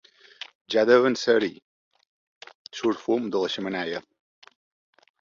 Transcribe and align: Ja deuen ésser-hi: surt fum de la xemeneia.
Ja 0.75 0.83
deuen 0.89 1.17
ésser-hi: 1.19 1.51
surt 2.81 3.05
fum 3.05 3.31
de 3.37 3.45
la 3.45 3.55
xemeneia. 3.59 4.05